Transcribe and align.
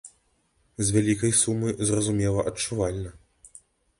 З 0.85 0.93
вялікай 0.95 1.31
сумы, 1.41 1.75
зразумела, 1.91 2.45
адчувальна. 2.53 3.09